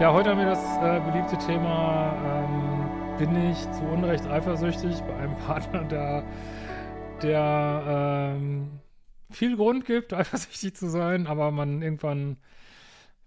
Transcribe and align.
Ja, 0.00 0.14
heute 0.14 0.30
haben 0.30 0.38
wir 0.38 0.46
das 0.46 0.64
äh, 0.78 0.98
beliebte 1.10 1.36
Thema, 1.36 2.16
ähm, 2.24 3.18
bin 3.18 3.50
ich 3.50 3.58
zu 3.70 3.82
Unrecht 3.82 4.26
eifersüchtig 4.26 4.98
bei 5.02 5.14
einem 5.14 5.36
Partner, 5.46 5.84
der, 5.84 6.24
der 7.20 8.34
ähm, 8.34 8.80
viel 9.30 9.58
Grund 9.58 9.84
gibt, 9.84 10.14
eifersüchtig 10.14 10.74
zu 10.74 10.88
sein, 10.88 11.26
aber 11.26 11.50
man 11.50 11.82
irgendwann 11.82 12.38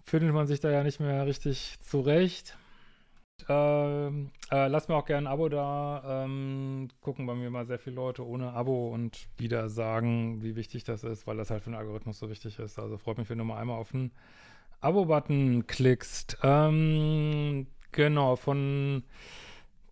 findet 0.03 0.33
man 0.33 0.47
sich 0.47 0.61
da 0.61 0.71
ja 0.71 0.81
nicht 0.81 0.99
mehr 0.99 1.27
richtig 1.27 1.77
zurecht. 1.81 2.57
Ähm, 3.47 4.31
äh, 4.49 4.67
lasst 4.67 4.89
mir 4.89 4.95
auch 4.95 5.05
gerne 5.05 5.29
ein 5.29 5.31
Abo 5.31 5.49
da. 5.49 6.23
Ähm, 6.25 6.87
gucken 7.01 7.27
bei 7.27 7.35
mir 7.35 7.51
mal 7.51 7.67
sehr 7.67 7.77
viele 7.77 7.97
Leute 7.97 8.25
ohne 8.25 8.53
Abo 8.53 8.87
und 8.87 9.27
die 9.37 9.47
da 9.47 9.69
sagen, 9.69 10.41
wie 10.41 10.55
wichtig 10.55 10.85
das 10.85 11.03
ist, 11.03 11.27
weil 11.27 11.37
das 11.37 11.51
halt 11.51 11.61
für 11.61 11.69
den 11.69 11.77
Algorithmus 11.77 12.17
so 12.17 12.31
wichtig 12.31 12.57
ist. 12.57 12.79
Also 12.79 12.97
freut 12.97 13.19
mich, 13.19 13.29
wenn 13.29 13.37
du 13.37 13.43
mal 13.43 13.59
einmal 13.59 13.77
auf 13.77 13.91
den 13.91 14.11
Abo-Button 14.83 15.65
klickst. 15.67 16.37
Ähm, 16.43 17.67
genau, 17.91 18.35
von 18.35 19.03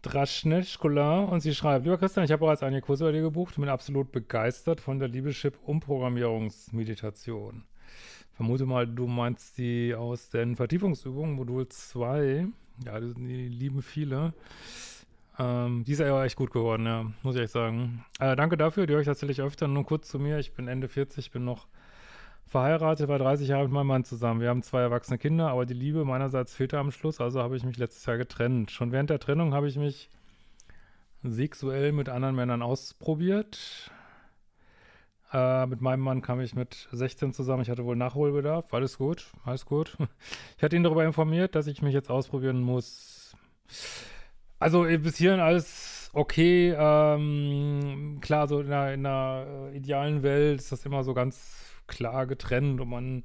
Draschnetschkola 0.02 1.26
und 1.26 1.42
sie 1.42 1.54
schreibt, 1.56 1.86
lieber 1.86 1.98
Christian, 1.98 2.26
ich 2.26 2.32
habe 2.32 2.42
bereits 2.42 2.62
einige 2.64 2.82
Kurse 2.82 3.06
bei 3.06 3.12
dir 3.12 3.22
gebucht 3.22 3.58
und 3.58 3.62
bin 3.62 3.70
absolut 3.70 4.12
begeistert 4.12 4.82
von 4.82 4.98
der 5.00 5.08
Liebeschip-Umprogrammierungsmeditation. 5.08 7.64
Vermute 8.34 8.66
mal, 8.66 8.88
du 8.88 9.08
meinst 9.08 9.58
die 9.58 9.96
aus 9.96 10.30
den 10.30 10.56
Vertiefungsübungen, 10.56 11.36
Modul 11.36 11.68
2. 11.68 12.48
Ja, 12.86 13.00
die, 13.00 13.14
die 13.14 13.48
lieben 13.48 13.84
viele. 13.84 14.34
Ähm, 15.38 15.84
die 15.86 15.92
ist 15.94 16.00
ja 16.00 16.26
echt 16.26 16.36
gut 16.36 16.52
geworden, 16.52 16.86
ja, 16.86 17.06
muss 17.24 17.36
ich 17.36 17.44
echt 17.44 17.54
sagen. 17.54 18.04
Äh, 18.20 18.36
danke 18.36 18.58
dafür, 18.58 18.88
die 18.88 18.94
höre 18.94 19.02
ich 19.02 19.08
tatsächlich 19.08 19.42
öfter. 19.42 19.68
Nur 19.68 19.86
kurz 19.86 20.10
zu 20.10 20.20
mir, 20.20 20.40
ich 20.40 20.54
bin 20.54 20.68
Ende 20.68 20.88
40, 20.88 21.32
bin 21.32 21.46
noch 21.46 21.68
verheiratet, 22.52 23.08
war 23.08 23.18
30 23.18 23.48
Jahre 23.48 23.64
mit 23.64 23.72
meinem 23.72 23.88
Mann 23.88 24.04
zusammen. 24.04 24.42
Wir 24.42 24.50
haben 24.50 24.62
zwei 24.62 24.82
erwachsene 24.82 25.18
Kinder, 25.18 25.48
aber 25.48 25.66
die 25.66 25.74
Liebe 25.74 26.04
meinerseits 26.04 26.54
fehlte 26.54 26.78
am 26.78 26.92
Schluss, 26.92 27.22
also 27.22 27.42
habe 27.42 27.56
ich 27.56 27.64
mich 27.64 27.78
letztes 27.78 28.06
Jahr 28.06 28.18
getrennt. 28.18 28.72
Schon 28.72 28.92
während 28.92 29.10
der 29.10 29.20
Trennung 29.20 29.54
habe 29.54 29.70
ich 29.70 29.78
mich 29.78 30.10
sexuell 31.24 31.94
mit 31.94 32.10
anderen 32.10 32.36
Männern 32.36 32.62
ausprobiert. 32.62 33.90
Äh, 35.32 35.66
mit 35.68 35.80
meinem 35.80 36.02
Mann 36.02 36.22
kam 36.22 36.42
ich 36.42 36.54
mit 36.54 36.90
16 36.92 37.32
zusammen. 37.32 37.62
Ich 37.62 37.70
hatte 37.70 37.86
wohl 37.86 37.96
Nachholbedarf. 37.96 38.74
Alles 38.74 38.98
gut, 38.98 39.32
alles 39.46 39.66
gut. 39.66 39.96
Ich 40.58 40.64
hatte 40.64 40.76
ihn 40.76 40.84
darüber 40.84 41.06
informiert, 41.06 41.56
dass 41.56 41.68
ich 41.68 41.82
mich 41.82 41.94
jetzt 41.94 42.10
ausprobieren 42.10 42.62
muss. 42.62 43.34
Also 44.60 44.84
bis 44.84 45.16
hierhin 45.16 45.40
alles 45.40 46.01
okay. 46.14 46.76
Ähm, 46.78 48.20
klar, 48.22 48.48
so 48.48 48.62
in 48.62 48.72
einer, 48.72 48.94
in 48.94 49.06
einer 49.06 49.46
äh, 49.72 49.78
idealen 49.78 50.24
Welt 50.24 50.60
ist 50.60 50.72
das 50.72 50.86
immer 50.86 51.04
so 51.04 51.14
ganz 51.14 51.74
klar 51.88 52.26
getrennt 52.26 52.80
und 52.82 52.90
man 52.90 53.24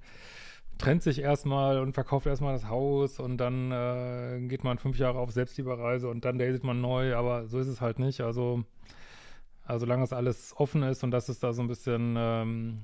trennt 0.78 1.02
sich 1.02 1.20
erstmal 1.20 1.78
und 1.78 1.94
verkauft 1.94 2.26
erstmal 2.26 2.52
das 2.52 2.68
Haus 2.68 3.18
und 3.18 3.38
dann 3.38 3.72
äh, 3.72 4.46
geht 4.46 4.64
man 4.64 4.78
fünf 4.78 4.98
Jahre 4.98 5.18
auf 5.18 5.30
Selbstliebereise 5.30 6.08
und 6.08 6.24
dann 6.24 6.38
datet 6.38 6.64
man 6.64 6.80
neu, 6.80 7.14
aber 7.16 7.46
so 7.46 7.58
ist 7.58 7.68
es 7.68 7.80
halt 7.80 7.98
nicht. 7.98 8.20
Also, 8.20 8.64
also 9.64 9.86
solange 9.86 10.04
es 10.04 10.12
alles 10.12 10.54
offen 10.56 10.82
ist 10.82 11.02
und 11.02 11.10
dass 11.10 11.28
es 11.28 11.40
da 11.40 11.52
so 11.52 11.62
ein 11.62 11.68
bisschen, 11.68 12.14
ähm, 12.18 12.82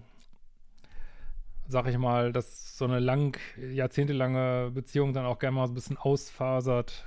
sag 1.68 1.86
ich 1.86 1.98
mal, 1.98 2.32
dass 2.32 2.78
so 2.78 2.86
eine 2.86 2.98
lang, 2.98 3.38
jahrzehntelange 3.58 4.70
Beziehung 4.72 5.12
dann 5.12 5.26
auch 5.26 5.38
gerne 5.38 5.56
mal 5.56 5.66
so 5.66 5.72
ein 5.72 5.74
bisschen 5.74 5.98
ausfasert. 5.98 7.06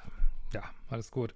Ja, 0.53 0.63
alles 0.89 1.09
gut. 1.09 1.33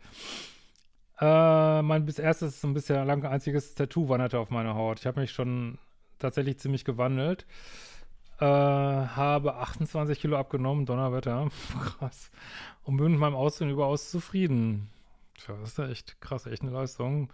Äh, 1.20 1.82
mein 1.82 2.06
bis 2.06 2.18
erstes 2.18 2.64
ein 2.64 2.74
bisschen 2.74 3.06
lang 3.06 3.26
einziges 3.26 3.76
Tattoo 3.76 4.08
wanderte 4.08 4.40
auf 4.40 4.50
meiner 4.52 4.76
Haut. 4.76 5.00
Ich 5.00 5.06
habe 5.06 5.20
mich 5.20 5.32
schon 5.32 5.78
tatsächlich 6.18 6.60
ziemlich 6.60 6.86
gewandelt. 6.86 7.46
Äh, 8.40 8.46
habe 8.46 9.56
28 9.56 10.20
Kilo 10.20 10.38
abgenommen, 10.38 10.86
Donnerwetter. 10.86 11.50
krass. 12.00 12.32
Und 12.84 12.98
bin 12.98 13.12
mit 13.12 13.20
meinem 13.20 13.36
Aussehen 13.36 13.70
überaus 13.70 14.10
zufrieden. 14.10 14.90
Tja, 15.38 15.56
das 15.60 15.72
ist 15.72 15.78
ja 15.78 15.90
echt 15.90 16.22
krass, 16.22 16.46
echt 16.46 16.62
eine 16.62 16.72
Leistung. 16.72 17.32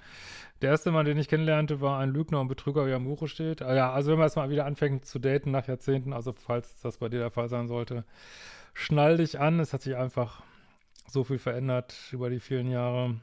Der 0.62 0.72
erste 0.72 0.92
Mann, 0.92 1.06
den 1.06 1.18
ich 1.18 1.28
kennenlernte, 1.28 1.82
war 1.82 2.00
ein 2.00 2.10
Lügner 2.10 2.40
und 2.42 2.48
Betrüger, 2.48 2.88
wie 2.88 2.94
am 2.94 3.06
Buche 3.06 3.28
steht. 3.28 3.62
Ah, 3.62 3.76
ja, 3.76 3.92
also 3.92 4.12
wenn 4.12 4.18
man 4.18 4.28
jetzt 4.28 4.36
mal 4.36 4.50
wieder 4.50 4.66
anfängt 4.66 5.06
zu 5.06 5.20
daten 5.20 5.52
nach 5.52 5.68
Jahrzehnten, 5.68 6.14
also 6.14 6.34
falls 6.34 6.82
das 6.82 6.98
bei 6.98 7.10
dir 7.10 7.20
der 7.20 7.32
Fall 7.32 7.50
sein 7.50 7.68
sollte, 7.68 8.04
schnall 8.74 9.18
dich 9.18 9.40
an. 9.40 9.60
Es 9.60 9.74
hat 9.74 9.82
sich 9.82 9.96
einfach 9.96 10.42
so 11.08 11.24
viel 11.24 11.40
verändert 11.40 11.96
über 12.12 12.30
die 12.30 12.40
vielen 12.40 12.70
Jahre. 12.70 13.16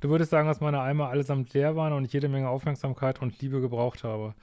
Du 0.00 0.10
würdest 0.10 0.30
sagen, 0.30 0.46
dass 0.46 0.60
meine 0.60 0.80
Eimer 0.80 1.08
allesamt 1.08 1.52
leer 1.54 1.74
waren 1.74 1.92
und 1.92 2.04
ich 2.04 2.12
jede 2.12 2.28
Menge 2.28 2.48
Aufmerksamkeit 2.48 3.20
und 3.20 3.40
Liebe 3.40 3.60
gebraucht 3.60 4.04
habe. 4.04 4.34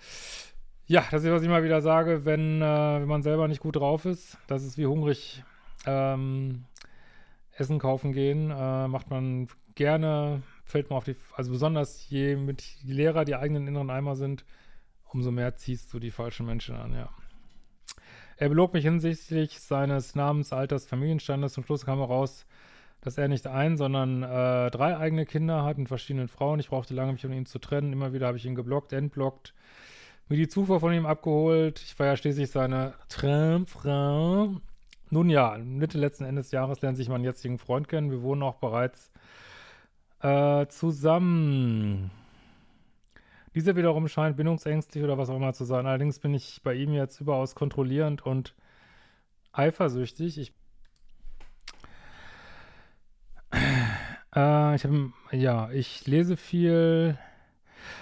Ja, 0.87 1.03
das 1.11 1.23
ist, 1.23 1.31
was 1.31 1.41
ich 1.41 1.49
mal 1.49 1.63
wieder 1.63 1.81
sage, 1.81 2.25
wenn, 2.25 2.61
äh, 2.61 2.99
wenn 2.99 3.07
man 3.07 3.23
selber 3.23 3.47
nicht 3.47 3.61
gut 3.61 3.77
drauf 3.77 4.05
ist. 4.05 4.37
Das 4.47 4.63
ist 4.63 4.77
wie 4.77 4.85
hungrig 4.85 5.43
ähm, 5.85 6.65
Essen 7.51 7.79
kaufen 7.79 8.11
gehen. 8.11 8.51
Äh, 8.51 8.87
macht 8.87 9.09
man 9.09 9.47
gerne, 9.75 10.43
fällt 10.63 10.89
man 10.89 10.97
auf 10.97 11.05
die, 11.05 11.15
also 11.35 11.51
besonders 11.51 12.09
je 12.09 12.35
mit 12.35 12.61
je 12.61 12.93
leerer 12.93 13.25
die 13.25 13.35
eigenen 13.35 13.67
inneren 13.67 13.89
Eimer 13.89 14.15
sind, 14.15 14.45
umso 15.05 15.31
mehr 15.31 15.55
ziehst 15.55 15.93
du 15.93 15.99
die 15.99 16.11
falschen 16.11 16.45
Menschen 16.45 16.75
an, 16.75 16.93
ja. 16.93 17.09
Er 18.37 18.49
belog 18.49 18.73
mich 18.73 18.83
hinsichtlich 18.83 19.61
seines 19.61 20.13
Namens, 20.13 20.51
Alters, 20.51 20.85
Familienstandes. 20.85 21.53
Zum 21.53 21.63
Schluss 21.63 21.85
kam 21.85 21.99
heraus, 21.99 22.45
dass 23.05 23.19
er 23.19 23.27
nicht 23.27 23.45
ein, 23.45 23.77
sondern 23.77 24.23
äh, 24.23 24.71
drei 24.71 24.97
eigene 24.97 25.27
Kinder 25.27 25.63
hat 25.63 25.77
mit 25.77 25.87
verschiedenen 25.87 26.27
Frauen. 26.27 26.59
Ich 26.59 26.69
brauchte 26.69 26.95
lange, 26.95 27.11
mich 27.11 27.21
von 27.21 27.31
ihm 27.31 27.45
zu 27.45 27.59
trennen. 27.59 27.93
Immer 27.93 28.13
wieder 28.13 28.25
habe 28.25 28.37
ich 28.37 28.45
ihn 28.47 28.55
geblockt, 28.55 28.93
entblockt, 28.93 29.53
mir 30.27 30.37
die 30.37 30.47
Zufuhr 30.47 30.79
von 30.79 30.91
ihm 30.91 31.05
abgeholt. 31.05 31.79
Ich 31.83 31.97
war 31.99 32.07
ja 32.07 32.17
schließlich 32.17 32.49
seine 32.49 32.95
Traumfrau. 33.09 34.59
Nun 35.11 35.29
ja, 35.29 35.55
Mitte 35.59 35.99
letzten 35.99 36.25
Endes 36.25 36.47
des 36.47 36.53
Jahres 36.53 36.81
lernt 36.81 36.97
sich 36.97 37.07
mein 37.07 37.23
jetzigen 37.23 37.59
Freund 37.59 37.87
kennen. 37.87 38.09
Wir 38.09 38.23
wohnen 38.23 38.41
auch 38.41 38.55
bereits 38.55 39.11
äh, 40.21 40.65
zusammen. 40.65 42.09
Dieser 43.53 43.75
wiederum 43.75 44.07
scheint 44.07 44.35
bindungsängstlich 44.35 45.03
oder 45.03 45.19
was 45.19 45.29
auch 45.29 45.37
immer 45.37 45.53
zu 45.53 45.63
sein. 45.63 45.85
Allerdings 45.85 46.17
bin 46.17 46.33
ich 46.33 46.61
bei 46.63 46.73
ihm 46.73 46.91
jetzt 46.91 47.21
überaus 47.21 47.53
kontrollierend 47.53 48.25
und 48.25 48.55
eifersüchtig. 49.51 50.39
Ich 50.39 50.53
Äh, 54.35 54.75
ich 54.75 54.83
habe, 54.83 55.11
ja, 55.31 55.69
ich 55.71 56.05
lese 56.07 56.37
viel. 56.37 57.17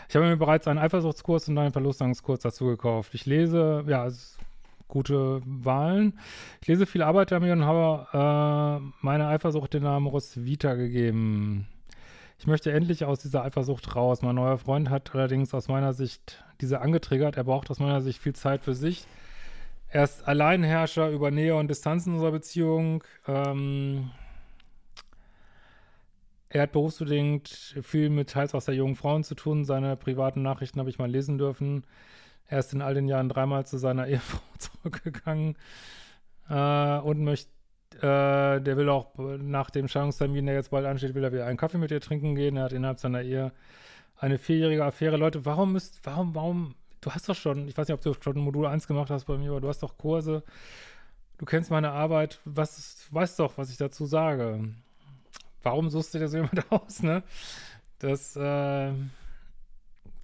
Ich 0.10 0.16
habe 0.16 0.28
mir 0.28 0.38
bereits 0.38 0.68
einen 0.68 0.80
Eifersuchtskurs 0.80 1.50
und 1.50 1.58
einen 1.58 1.74
Verlustangskurs 1.74 2.40
dazu 2.40 2.66
gekauft. 2.66 3.14
Ich 3.14 3.26
lese, 3.26 3.84
ja, 3.88 4.08
gute 4.88 5.42
Wahlen. 5.46 6.20
Ich 6.62 6.68
lese 6.68 6.86
viel 6.86 7.02
Arbeit 7.02 7.32
damit 7.32 7.52
und 7.52 7.66
habe 7.66 8.08
äh, 8.14 8.94
meine 9.02 9.28
Eifersucht 9.28 9.74
den 9.74 9.84
Namen 9.84 10.08
Roswitha 10.08 10.76
gegeben. 10.76 11.68
Ich 12.40 12.48
möchte 12.48 12.72
endlich 12.72 13.06
aus 13.06 13.20
dieser 13.20 13.44
Eifersucht 13.44 13.96
raus. 13.96 14.22
Mein 14.22 14.36
neuer 14.36 14.58
Freund 14.58 14.90
hat 14.90 15.16
allerdings 15.16 15.54
aus 15.54 15.68
meiner 15.68 15.94
Sicht 15.94 16.44
diese 16.62 16.82
angetriggert. 16.82 17.38
Er 17.38 17.44
braucht 17.44 17.72
aus 17.72 17.80
meiner 17.80 18.02
Sicht 18.02 18.22
viel 18.22 18.34
Zeit 18.34 18.62
für 18.62 18.74
sich. 18.74 19.06
Er 19.90 20.04
ist 20.04 20.28
Alleinherrscher 20.28 21.10
über 21.10 21.32
Nähe 21.32 21.56
und 21.56 21.70
Distanz 21.70 22.06
in 22.06 22.14
unserer 22.14 22.32
Beziehung. 22.32 23.04
Ähm, 23.28 24.12
er 26.54 26.62
hat 26.62 26.72
berufsbedingt 26.72 27.50
viel 27.82 28.12
mit 28.12 28.30
teils 28.30 28.54
aus 28.54 28.66
der 28.66 28.76
jungen 28.76 28.96
Frauen 28.96 29.24
zu 29.24 29.34
tun. 29.34 29.66
Seine 29.66 29.96
privaten 29.96 30.44
Nachrichten 30.44 30.80
habe 30.80 30.90
ich 30.92 31.00
mal 31.00 31.10
lesen 31.10 31.40
dürfen. 31.40 31.84
Er 32.48 32.60
ist 32.60 32.74
in 32.74 32.84
all 32.84 32.94
den 32.94 33.08
Jahren 33.08 33.28
dreimal 33.28 33.66
zu 33.66 33.78
seiner 33.78 34.08
Ehefrau 34.08 34.40
zurückgegangen 34.60 35.58
äh, 36.50 37.00
und 37.00 37.24
möchte, 37.24 37.50
äh, 37.98 38.62
der 38.62 38.78
will 38.78 38.88
auch 38.90 39.16
nach 39.18 39.72
dem 39.72 39.88
Scheidungstermin, 39.88 40.46
der 40.46 40.54
jetzt 40.54 40.70
bald 40.70 40.86
ansteht, 40.86 41.16
will 41.16 41.24
er 41.24 41.34
wieder 41.34 41.48
einen 41.48 41.58
Kaffee 41.58 41.80
mit 41.80 41.90
ihr 41.90 42.02
trinken 42.02 42.36
gehen. 42.36 42.56
Er 42.56 42.66
hat 42.66 42.74
innerhalb 42.74 43.00
seiner 43.00 43.24
Ehe 43.24 43.52
eine 44.16 44.38
vierjährige 44.38 44.86
Affäre. 44.86 45.18
Leute, 45.18 45.46
warum 45.46 45.74
müsst, 45.74 46.02
warum, 46.04 46.36
warum, 46.36 46.76
du 47.02 47.10
hast 47.10 47.28
doch 47.28 47.36
schon, 47.36 47.68
ich 47.68 47.76
weiß 47.76 47.88
nicht, 47.88 47.96
ob 47.96 48.02
du 48.02 48.14
schon 48.22 48.38
Modul 48.38 48.68
1 48.68 48.86
gemacht 48.86 49.10
hast 49.10 49.26
bei 49.26 49.38
mir, 49.40 49.50
aber 49.50 49.62
du 49.62 49.70
hast 49.70 49.82
doch 49.82 49.98
Kurse 49.98 50.44
du 51.38 51.46
kennst 51.46 51.72
meine 51.72 51.92
Arbeit, 51.92 52.40
was, 52.46 53.08
weißt 53.12 53.40
doch, 53.40 53.58
was 53.58 53.70
ich 53.70 53.78
dazu 53.78 54.06
sage. 54.06 54.70
Warum 55.64 55.90
suchst 55.90 56.14
du 56.14 56.20
dir 56.20 56.28
so 56.28 56.38
jemand 56.44 56.72
aus, 56.72 57.02
ne? 57.02 57.24
Das, 58.00 58.36
äh, 58.36 58.92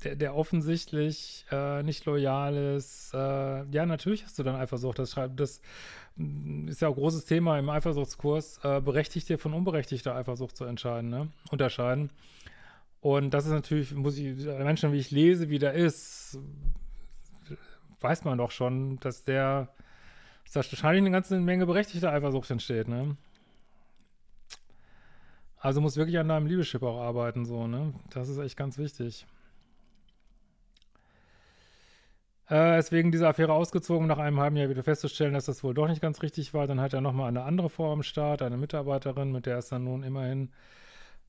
der, 0.03 0.15
der 0.15 0.35
offensichtlich 0.35 1.45
äh, 1.51 1.83
nicht 1.83 2.05
loyal 2.05 2.55
ist, 2.77 3.13
äh, 3.13 3.17
ja, 3.17 3.85
natürlich 3.85 4.23
hast 4.23 4.39
du 4.39 4.43
dann 4.43 4.55
Eifersucht. 4.55 4.99
Das, 4.99 5.15
das 5.35 5.61
mm, 6.15 6.67
ist 6.67 6.81
ja 6.81 6.87
auch 6.87 6.95
großes 6.95 7.25
Thema 7.25 7.57
im 7.59 7.69
Eifersuchtskurs, 7.69 8.59
äh, 8.63 8.81
berechtigte 8.81 9.37
von 9.37 9.53
unberechtigter 9.53 10.15
Eifersucht 10.15 10.55
zu 10.55 10.65
entscheiden, 10.65 11.09
ne? 11.09 11.29
unterscheiden. 11.51 12.11
Und 13.01 13.33
das 13.33 13.45
ist 13.45 13.51
natürlich, 13.51 13.93
muss 13.93 14.17
ich, 14.17 14.45
Menschen, 14.45 14.91
wie 14.91 14.97
ich 14.97 15.11
lese, 15.11 15.49
wie 15.49 15.59
der 15.59 15.73
ist, 15.73 16.37
weiß 18.01 18.25
man 18.25 18.37
doch 18.37 18.51
schon, 18.51 18.99
dass 18.99 19.23
der, 19.23 19.69
dass 20.43 20.53
da 20.53 20.71
wahrscheinlich 20.71 21.01
eine 21.01 21.11
ganze 21.11 21.39
Menge 21.39 21.65
berechtigter 21.65 22.11
Eifersucht 22.11 22.49
entsteht, 22.51 22.87
ne? 22.87 23.15
Also 25.59 25.81
muss 25.81 25.97
wirklich 25.97 26.17
an 26.17 26.29
deinem 26.29 26.47
Liebeschip 26.47 26.83
auch 26.83 26.99
arbeiten, 26.99 27.45
so, 27.45 27.67
ne? 27.67 27.93
Das 28.11 28.29
ist 28.29 28.37
echt 28.37 28.57
ganz 28.57 28.77
wichtig. 28.77 29.25
Äh, 32.49 32.79
ist 32.79 32.91
wegen 32.91 33.11
dieser 33.11 33.29
Affäre 33.29 33.53
ausgezogen, 33.53 34.07
nach 34.07 34.17
einem 34.17 34.39
halben 34.39 34.55
Jahr 34.55 34.69
wieder 34.69 34.83
festzustellen, 34.83 35.33
dass 35.33 35.45
das 35.45 35.63
wohl 35.63 35.73
doch 35.73 35.87
nicht 35.87 36.01
ganz 36.01 36.21
richtig 36.23 36.53
war. 36.53 36.65
Dann 36.65 36.81
hat 36.81 36.93
er 36.93 37.01
nochmal 37.01 37.27
eine 37.27 37.43
andere 37.43 37.69
Frau 37.69 37.91
am 37.91 38.03
Start, 38.03 38.41
eine 38.41 38.57
Mitarbeiterin, 38.57 39.31
mit 39.31 39.45
der 39.45 39.59
ist 39.59 39.71
dann 39.71 39.83
nun 39.83 40.01
immerhin 40.03 40.49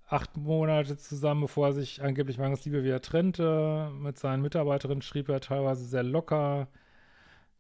acht 0.09 0.37
Monate 0.37 0.97
zusammen, 0.97 1.43
bevor 1.43 1.69
er 1.69 1.73
sich 1.75 2.03
angeblich 2.03 2.39
mangels 2.39 2.65
Liebe 2.65 2.85
wieder 2.85 3.03
trennte. 3.03 3.91
Mit 3.95 4.19
seinen 4.19 4.43
Mitarbeiterinnen 4.43 5.03
schrieb 5.03 5.29
er 5.29 5.41
teilweise 5.41 5.85
sehr 5.85 6.03
locker. 6.03 6.69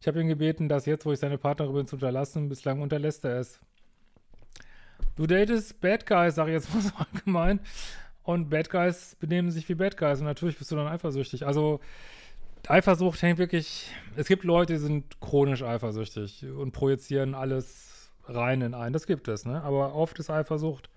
Ich 0.01 0.09
habe 0.09 0.21
ihn 0.21 0.29
gebeten, 0.29 0.69
das 0.69 0.87
jetzt, 0.87 1.07
wo 1.07 1.13
ich 1.13 1.19
seine 1.21 1.39
Partnerin 1.39 1.75
bin, 1.75 1.87
zu 1.87 1.97
unterlassen. 1.97 2.49
Bislang 2.49 2.81
unterlässt 2.81 3.25
er 3.25 3.39
es. 3.41 3.61
Du 5.21 5.27
datest 5.27 5.83
Bad 5.83 6.07
Guys, 6.07 6.37
sage 6.37 6.51
ich 6.51 6.55
jetzt 6.55 6.75
mal 6.75 6.81
so 6.81 6.93
allgemein. 7.13 7.61
Und 8.23 8.49
Bad 8.49 8.71
Guys 8.71 9.17
benehmen 9.17 9.51
sich 9.51 9.69
wie 9.69 9.75
Bad 9.75 9.99
Guys. 9.99 10.21
Und 10.21 10.25
natürlich 10.25 10.57
bist 10.57 10.71
du 10.71 10.77
dann 10.77 10.87
eifersüchtig. 10.87 11.47
Also, 11.47 11.81
Eifersucht 12.67 13.21
hängt 13.21 13.37
wirklich. 13.37 13.91
Es 14.17 14.29
gibt 14.29 14.45
Leute, 14.45 14.73
die 14.73 14.79
sind 14.79 15.21
chronisch 15.21 15.63
eifersüchtig 15.63 16.47
und 16.47 16.73
projizieren 16.73 17.35
alles 17.35 18.11
rein 18.29 18.63
in 18.63 18.73
einen. 18.73 18.95
Das 18.95 19.07
gibt 19.07 19.29
es, 19.29 19.45
ne? 19.45 19.63
Aber 19.63 19.95
oft 19.95 20.19
ist 20.19 20.31
Eifersucht 20.31 20.89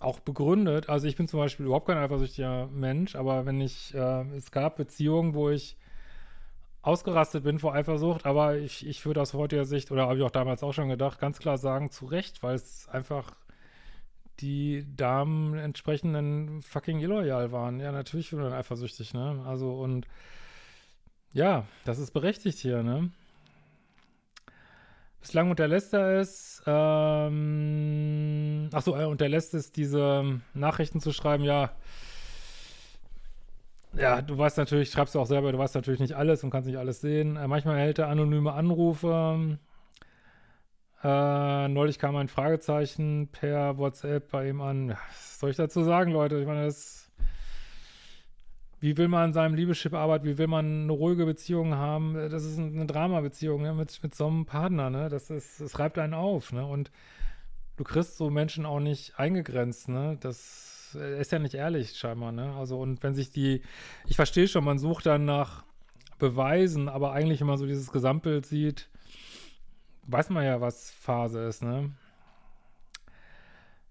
auch 0.00 0.18
begründet. 0.18 0.88
Also, 0.88 1.06
ich 1.06 1.14
bin 1.14 1.28
zum 1.28 1.38
Beispiel 1.38 1.66
überhaupt 1.66 1.86
kein 1.86 1.98
eifersüchtiger 1.98 2.66
Mensch, 2.66 3.14
aber 3.14 3.46
wenn 3.46 3.60
ich. 3.60 3.94
Äh, 3.94 4.24
es 4.36 4.50
gab 4.50 4.74
Beziehungen, 4.74 5.34
wo 5.34 5.50
ich 5.50 5.76
ausgerastet 6.84 7.44
bin 7.44 7.58
vor 7.58 7.74
Eifersucht, 7.74 8.26
aber 8.26 8.58
ich, 8.58 8.86
ich 8.86 9.04
würde 9.06 9.22
aus 9.22 9.32
heutiger 9.32 9.64
Sicht, 9.64 9.90
oder 9.90 10.06
habe 10.06 10.18
ich 10.18 10.22
auch 10.22 10.30
damals 10.30 10.62
auch 10.62 10.72
schon 10.72 10.90
gedacht, 10.90 11.18
ganz 11.18 11.38
klar 11.38 11.56
sagen, 11.56 11.90
zu 11.90 12.04
Recht, 12.04 12.42
weil 12.42 12.54
es 12.54 12.88
einfach 12.88 13.32
die 14.40 14.86
Damen 14.94 15.56
entsprechenden 15.56 16.60
fucking 16.62 17.00
illoyal 17.00 17.52
waren. 17.52 17.80
Ja, 17.80 17.90
natürlich 17.90 18.30
bin 18.30 18.46
ich 18.46 18.52
eifersüchtig, 18.52 19.14
ne? 19.14 19.42
Also 19.46 19.72
und 19.72 20.06
ja, 21.32 21.66
das 21.84 21.98
ist 21.98 22.10
berechtigt 22.10 22.58
hier, 22.58 22.82
ne? 22.82 23.10
Bislang 25.20 25.50
unterlässt 25.50 25.94
er 25.94 26.20
es, 26.20 26.62
ähm, 26.66 28.68
achso, 28.72 28.94
er 28.94 29.08
unterlässt 29.08 29.54
es, 29.54 29.72
diese 29.72 30.42
Nachrichten 30.52 31.00
zu 31.00 31.12
schreiben, 31.12 31.44
ja, 31.44 31.70
ja, 33.96 34.22
du 34.22 34.36
weißt 34.36 34.58
natürlich, 34.58 34.90
schreibst 34.90 35.14
du 35.14 35.20
auch 35.20 35.26
selber, 35.26 35.52
du 35.52 35.58
weißt 35.58 35.74
natürlich 35.74 36.00
nicht 36.00 36.14
alles 36.14 36.44
und 36.44 36.50
kannst 36.50 36.66
nicht 36.68 36.78
alles 36.78 37.00
sehen. 37.00 37.36
Äh, 37.36 37.48
manchmal 37.48 37.78
erhält 37.78 37.98
er 37.98 38.08
anonyme 38.08 38.52
Anrufe. 38.52 39.58
Äh, 41.02 41.68
neulich 41.68 41.98
kam 41.98 42.16
ein 42.16 42.28
Fragezeichen 42.28 43.28
per 43.30 43.78
WhatsApp 43.78 44.30
bei 44.30 44.48
ihm 44.48 44.60
an. 44.60 44.90
Was 44.90 45.38
soll 45.40 45.50
ich 45.50 45.56
dazu 45.56 45.82
sagen, 45.82 46.12
Leute? 46.12 46.38
Ich 46.40 46.46
meine, 46.46 46.64
das 46.64 47.04
wie 48.84 48.98
will 48.98 49.08
man 49.08 49.22
an 49.22 49.32
seinem 49.32 49.54
Liebeschip 49.54 49.94
arbeiten, 49.94 50.26
wie 50.26 50.36
will 50.36 50.46
man 50.46 50.82
eine 50.82 50.92
ruhige 50.92 51.24
Beziehung 51.24 51.74
haben, 51.74 52.12
das 52.30 52.44
ist 52.44 52.58
eine 52.58 52.84
Drama-Beziehung 52.84 53.62
ne? 53.62 53.72
mit, 53.72 54.02
mit 54.02 54.14
so 54.14 54.26
einem 54.26 54.44
Partner, 54.44 54.90
ne? 54.90 55.08
Das 55.08 55.30
ist, 55.30 55.58
das 55.58 55.78
reibt 55.78 55.98
einen 55.98 56.12
auf, 56.12 56.52
ne? 56.52 56.66
Und 56.66 56.90
du 57.76 57.84
kriegst 57.84 58.18
so 58.18 58.28
Menschen 58.28 58.66
auch 58.66 58.80
nicht 58.80 59.18
eingegrenzt, 59.18 59.88
ne? 59.88 60.18
Das 60.20 60.73
ist 60.94 61.32
ja 61.32 61.38
nicht 61.38 61.54
ehrlich, 61.54 61.96
scheinbar, 61.96 62.32
ne? 62.32 62.54
Also, 62.54 62.78
und 62.78 63.02
wenn 63.02 63.14
sich 63.14 63.30
die, 63.30 63.62
ich 64.06 64.16
verstehe 64.16 64.48
schon, 64.48 64.64
man 64.64 64.78
sucht 64.78 65.06
dann 65.06 65.24
nach 65.24 65.64
Beweisen, 66.18 66.88
aber 66.88 67.12
eigentlich, 67.12 67.40
wenn 67.40 67.46
man 67.46 67.58
so 67.58 67.66
dieses 67.66 67.92
Gesamtbild 67.92 68.46
sieht, 68.46 68.88
weiß 70.06 70.30
man 70.30 70.44
ja, 70.44 70.60
was 70.60 70.90
Phase 70.90 71.44
ist, 71.44 71.62
ne? 71.62 71.90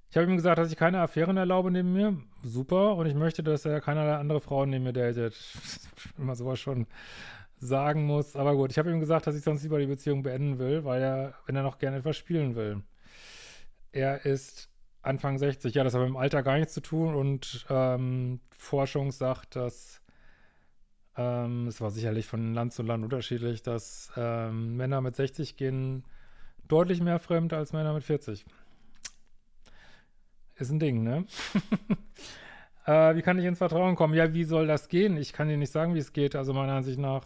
Ich 0.10 0.18
habe 0.18 0.30
ihm 0.30 0.36
gesagt, 0.36 0.60
dass 0.60 0.72
ich 0.72 0.78
keine 0.78 1.02
Affären 1.02 1.38
erlaube 1.38 1.72
neben 1.72 1.92
mir. 1.92 2.16
Super. 2.44 2.96
Und 2.98 3.08
ich 3.08 3.16
möchte, 3.16 3.42
dass 3.42 3.66
er 3.66 3.82
keinerlei 3.82 4.16
andere 4.18 4.42
Frauen 4.42 4.70
neben 4.70 4.84
mir 4.84 4.94
datet. 4.94 5.34
Wenn 6.18 6.28
man 6.28 6.36
sowas 6.36 6.60
schon 6.60 6.86
sagen 7.58 8.06
muss. 8.06 8.36
Aber 8.36 8.56
gut, 8.56 8.70
ich 8.70 8.78
habe 8.78 8.92
ihm 8.92 9.00
gesagt, 9.00 9.26
dass 9.26 9.36
ich 9.36 9.44
sonst 9.44 9.64
lieber 9.64 9.80
die 9.80 9.88
Beziehung 9.88 10.22
beenden 10.22 10.60
will, 10.60 10.84
weil 10.84 11.02
er, 11.02 11.34
wenn 11.46 11.56
er 11.56 11.64
noch 11.64 11.80
gerne 11.80 11.98
etwas 11.98 12.18
spielen 12.18 12.56
will. 12.56 12.84
Er 13.92 14.26
ist 14.26 14.70
Anfang 15.04 15.38
60. 15.38 15.76
Ja, 15.76 15.84
das 15.84 15.94
hat 15.94 16.02
mit 16.02 16.10
dem 16.10 16.18
Alter 16.18 16.42
gar 16.42 16.58
nichts 16.58 16.74
zu 16.74 16.82
tun. 16.82 17.14
Und 17.14 17.66
ähm, 17.70 18.40
Forschung 18.58 19.12
sagt, 19.12 19.56
dass 19.56 20.02
ähm, 21.16 21.68
es 21.68 21.80
war 21.82 21.92
sicherlich 21.92 22.26
von 22.26 22.54
Land 22.54 22.74
zu 22.74 22.82
Land 22.82 23.04
unterschiedlich, 23.04 23.62
dass 23.62 24.12
ähm, 24.18 24.76
Männer 24.78 25.02
mit 25.02 25.16
60 25.16 25.58
gehen 25.58 26.04
deutlich 26.68 27.02
mehr 27.02 27.20
fremd 27.20 27.54
als 27.54 27.74
Männer 27.74 27.94
mit 27.94 28.04
40. 28.04 28.46
Ist 30.56 30.72
ein 30.72 30.80
Ding, 30.80 31.04
ne? 31.04 31.26
äh, 32.86 33.16
wie 33.16 33.22
kann 33.22 33.38
ich 33.38 33.46
ins 33.46 33.58
Vertrauen 33.58 33.96
kommen? 33.96 34.14
Ja, 34.14 34.34
wie 34.34 34.44
soll 34.46 34.68
das 34.68 34.88
gehen? 34.88 35.18
Ich 35.18 35.34
kann 35.34 35.50
dir 35.50 35.58
nicht 35.58 35.72
sagen, 35.72 35.94
wie 35.94 36.00
es 36.00 36.14
geht. 36.14 36.36
Also 36.36 36.54
meiner 36.54 36.74
Ansicht 36.74 37.00
nach 37.00 37.26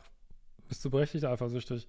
bist 0.67 0.83
du 0.83 0.89
berechtigt 0.89 1.25
eifersüchtig. 1.25 1.87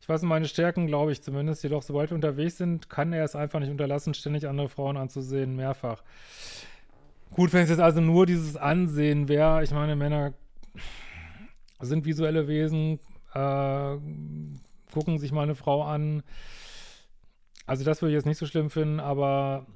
Ich 0.00 0.08
weiß 0.08 0.22
meine 0.22 0.48
Stärken, 0.48 0.86
glaube 0.86 1.12
ich 1.12 1.22
zumindest. 1.22 1.62
Jedoch, 1.62 1.82
sobald 1.82 2.10
wir 2.10 2.14
unterwegs 2.14 2.56
sind, 2.56 2.88
kann 2.88 3.12
er 3.12 3.24
es 3.24 3.36
einfach 3.36 3.60
nicht 3.60 3.70
unterlassen, 3.70 4.14
ständig 4.14 4.48
andere 4.48 4.68
Frauen 4.68 4.96
anzusehen, 4.96 5.56
mehrfach. 5.56 6.02
Gut, 7.30 7.52
wenn 7.52 7.62
es 7.62 7.70
jetzt 7.70 7.80
also 7.80 8.00
nur 8.00 8.26
dieses 8.26 8.56
Ansehen 8.56 9.28
wäre, 9.28 9.62
ich 9.62 9.70
meine, 9.70 9.94
Männer 9.96 10.34
sind 11.80 12.04
visuelle 12.04 12.48
Wesen, 12.48 12.98
äh, 13.34 13.96
gucken 14.92 15.18
sich 15.18 15.32
mal 15.32 15.42
eine 15.42 15.54
Frau 15.54 15.84
an. 15.84 16.22
Also 17.66 17.84
das 17.84 18.02
würde 18.02 18.12
ich 18.12 18.16
jetzt 18.16 18.26
nicht 18.26 18.38
so 18.38 18.46
schlimm 18.46 18.70
finden, 18.70 18.98
aber 19.00 19.66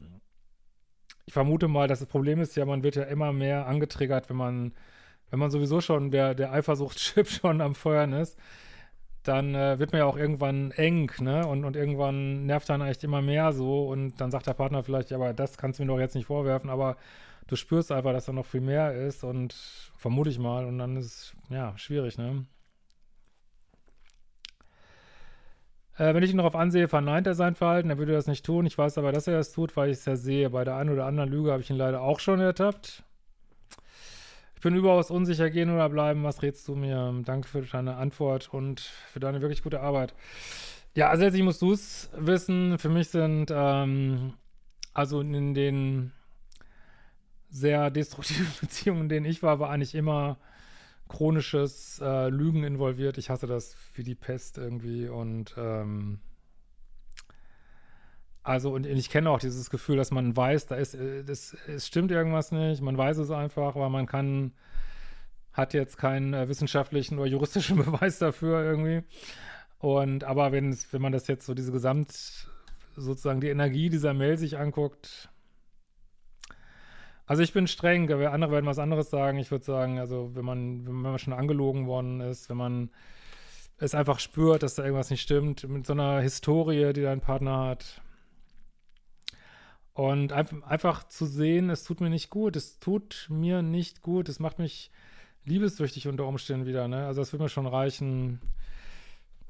ich 1.27 1.33
vermute 1.33 1.69
mal, 1.69 1.87
dass 1.87 2.01
das 2.01 2.09
Problem 2.09 2.41
ist 2.41 2.57
ja, 2.57 2.65
man 2.65 2.83
wird 2.83 2.97
ja 2.97 3.05
immer 3.05 3.33
mehr 3.33 3.67
angetriggert, 3.67 4.29
wenn 4.29 4.37
man, 4.37 4.73
wenn 5.31 5.39
man 5.39 5.51
sowieso 5.51 5.81
schon 5.81 6.11
der, 6.11 6.35
der 6.35 6.53
Eifersuchtschip 6.53 7.29
schon 7.29 7.61
am 7.61 7.75
Feuern 7.75 8.13
ist, 8.13 8.39
dann 9.25 9.55
äh, 9.55 9.79
wird 9.79 9.93
man 9.93 10.01
ja 10.01 10.07
auch 10.07 10.17
irgendwann 10.17 10.71
eng, 10.73 11.11
ne? 11.21 11.47
Und, 11.47 11.65
und 11.65 11.77
irgendwann 11.77 12.47
nervt 12.47 12.69
dann 12.69 12.83
echt 12.83 13.03
immer 13.05 13.23
mehr 13.23 13.53
so 13.53 13.89
und 13.89 14.21
dann 14.21 14.31
sagt 14.31 14.47
der 14.47 14.55
Partner 14.55 14.83
vielleicht, 14.85 15.11
ja, 15.11 15.17
aber 15.17 15.33
das 15.33 15.57
kannst 15.59 15.79
du 15.79 15.85
mir 15.85 15.89
doch 15.89 15.99
jetzt 15.99 16.15
nicht 16.15 16.27
vorwerfen, 16.27 16.71
aber 16.71 16.97
du 17.49 17.57
spürst 17.57 17.91
einfach, 17.91 18.13
dass 18.13 18.27
da 18.27 18.33
noch 18.33 18.47
viel 18.47 18.61
mehr 18.61 18.95
ist 18.95 19.25
und 19.25 19.55
vermute 19.97 20.31
ich 20.31 20.39
mal 20.39 20.67
und 20.67 20.79
dann 20.79 20.97
ist 20.97 21.35
ja, 21.51 21.77
schwierig, 21.77 22.19
ne? 22.19 22.47
Äh, 25.97 26.15
wenn 26.15 26.23
ich 26.23 26.31
ihn 26.31 26.39
darauf 26.39 26.57
ansehe, 26.57 26.89
verneint 26.89 27.27
er 27.27 27.35
sein 27.35 27.55
Verhalten. 27.55 27.91
Er 27.91 27.99
würde 27.99 28.13
das 28.13 28.27
nicht 28.27 28.45
tun. 28.45 28.67
Ich 28.67 28.77
weiß 28.77 28.99
aber, 28.99 29.13
dass 29.13 29.29
er 29.29 29.35
das 29.35 29.53
tut, 29.53 29.77
weil 29.77 29.91
ich 29.91 29.99
es 29.99 30.05
ja 30.05 30.17
sehe. 30.17 30.51
Bei 30.51 30.65
der 30.65 30.77
einen 30.77 30.91
oder 30.91 31.07
anderen 31.07 31.31
Lüge 31.31 31.53
habe 31.53 31.63
ich 31.63 31.71
ihn 31.71 31.77
leider 31.77 32.03
auch 32.03 32.19
schon 32.21 32.41
ertappt. 32.41 33.05
Bin 34.65 34.77
überaus 34.77 35.11
unsicher, 35.11 35.51
gehen 35.51 35.69
oder 35.69 35.91
bleiben. 35.91 36.25
Was 36.25 36.41
rätst 36.41 36.67
du 36.69 36.75
mir? 36.75 37.21
Danke 37.27 37.47
für 37.47 37.61
deine 37.61 37.97
Antwort 37.97 38.49
und 38.51 38.81
für 38.81 39.21
deine 39.21 39.43
wirklich 39.43 39.63
gute 39.63 39.81
Arbeit. 39.81 40.15
Ja, 40.95 41.11
also 41.11 41.23
letztlich 41.23 41.43
musst 41.43 41.61
du 41.61 41.73
es 41.73 42.09
wissen. 42.17 42.79
Für 42.79 42.89
mich 42.89 43.11
sind, 43.11 43.53
ähm, 43.55 44.33
also 44.95 45.21
in 45.21 45.53
den 45.53 46.13
sehr 47.51 47.91
destruktiven 47.91 48.47
Beziehungen, 48.63 49.03
in 49.03 49.09
denen 49.11 49.27
ich 49.27 49.43
war, 49.43 49.61
war 49.61 49.69
eigentlich 49.69 49.95
immer 49.95 50.39
chronisches 51.09 52.01
äh, 52.03 52.31
Lügen 52.31 52.65
involviert. 52.65 53.19
Ich 53.19 53.29
hasse 53.29 53.47
das 53.47 53.77
wie 53.93 54.03
die 54.03 54.15
Pest 54.15 54.57
irgendwie 54.57 55.09
und 55.09 55.55
ähm, 55.59 56.21
also 58.45 58.75
und 58.75 58.87
ich 58.87 59.11
kenne 59.11 59.31
auch 59.31 59.39
dieses 59.39 59.71
Gefühl, 59.71 59.97
dass 59.97 60.11
man 60.11 60.37
weiß, 60.37 60.67
da 60.67 60.77
ist, 60.77 60.95
äh, 60.95 61.25
das, 61.25 61.57
es 61.67 61.87
stimmt 61.87 62.11
irgendwas 62.11 62.53
nicht, 62.53 62.83
man 62.83 62.97
weiß 62.97 63.17
es 63.19 63.31
einfach, 63.31 63.75
aber 63.75 63.89
man 63.89 64.07
kann, 64.07 64.53
hat 65.53 65.75
jetzt 65.75 65.97
keinen 65.97 66.35
äh, 66.35 66.49
wissenschaftlichen 66.49 67.19
oder 67.19 67.29
juristischen 67.29 67.77
Beweis 67.85 68.19
dafür 68.19 68.63
irgendwie. 68.63 69.03
Und 69.79 70.25
aber 70.25 70.53
wenn 70.53 70.77
wenn 70.93 71.03
man 71.03 71.13
das 71.13 71.27
jetzt 71.27 71.47
so 71.47 71.55
diese 71.55 71.73
Gesamt, 71.73 72.49
sozusagen 72.97 73.41
die 73.41 73.49
Energie 73.49 73.89
dieser 73.91 74.15
Mail 74.15 74.39
sich 74.39 74.59
anguckt, 74.59 75.31
also 77.27 77.43
ich 77.43 77.55
bin 77.55 77.67
streng, 77.67 78.11
aber 78.13 78.33
andere 78.33 78.53
werden 78.53 78.67
was 78.67 78.79
anderes 78.79 79.09
sagen. 79.11 79.39
Ich 79.39 79.51
würde 79.51 79.65
sagen, 79.65 79.99
also 79.99 80.33
wenn 80.35 80.45
man, 80.45 80.87
wenn 80.87 80.95
man 80.95 81.19
schon 81.19 81.33
angelogen 81.33 81.87
worden 81.87 82.21
ist, 82.21 82.51
wenn 82.51 82.59
man 82.59 82.91
es 83.79 83.95
einfach 83.95 84.19
spürt, 84.21 84.63
dass 84.63 84.75
da 84.75 84.85
irgendwas 84.85 85.11
nicht 85.11 85.23
stimmt, 85.23 85.67
mit 85.69 85.87
so 85.87 85.95
einer 85.95 86.21
Historie, 86.21 86.93
die 86.93 87.03
dein 87.03 87.21
Partner 87.21 87.59
hat. 87.59 88.03
Und 89.95 90.33
einfach 90.33 91.05
zu 91.05 91.25
sehen, 91.25 91.71
es 91.71 91.85
tut 91.85 92.01
mir 92.01 92.11
nicht 92.11 92.29
gut, 92.29 92.57
es 92.57 92.81
tut 92.81 93.27
mir 93.31 93.63
nicht 93.63 94.03
gut, 94.03 94.29
es 94.29 94.41
macht 94.41 94.59
mich 94.59 94.91
liebessüchtig 95.45 96.09
unter 96.09 96.27
Umständen 96.27 96.67
wieder, 96.67 96.89
ne? 96.89 97.07
Also 97.07 97.21
das 97.21 97.33
würde 97.33 97.45
mir 97.45 97.49
schon 97.49 97.67
reichen, 97.67 98.41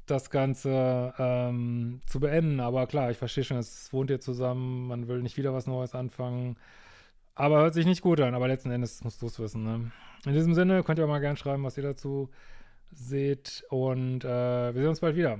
das 0.05 0.29
Ganze 0.29 1.13
ähm, 1.17 2.01
zu 2.05 2.19
beenden. 2.19 2.59
Aber 2.59 2.85
klar, 2.85 3.09
ich 3.09 3.17
verstehe 3.17 3.43
schon, 3.43 3.57
es 3.57 3.91
wohnt 3.91 4.11
ihr 4.11 4.19
zusammen, 4.19 4.87
man 4.87 5.07
will 5.07 5.21
nicht 5.21 5.37
wieder 5.37 5.53
was 5.53 5.65
Neues 5.65 5.95
anfangen. 5.95 6.57
Aber 7.33 7.59
hört 7.61 7.73
sich 7.73 7.85
nicht 7.85 8.01
gut 8.01 8.21
an, 8.21 8.35
aber 8.35 8.47
letzten 8.47 8.71
Endes 8.71 9.03
musst 9.03 9.21
du 9.21 9.25
es 9.25 9.39
wissen. 9.39 9.63
Ne? 9.63 9.91
In 10.25 10.33
diesem 10.33 10.53
Sinne 10.53 10.83
könnt 10.83 10.99
ihr 10.99 11.05
auch 11.05 11.09
mal 11.09 11.19
gerne 11.19 11.37
schreiben, 11.37 11.63
was 11.63 11.77
ihr 11.77 11.83
dazu 11.83 12.29
seht. 12.91 13.65
Und 13.69 14.23
äh, 14.23 14.73
wir 14.73 14.81
sehen 14.81 14.89
uns 14.89 14.99
bald 15.01 15.15
wieder. 15.15 15.39